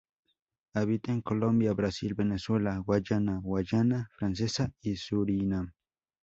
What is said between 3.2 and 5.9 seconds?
Guayana Francesa y Surinam.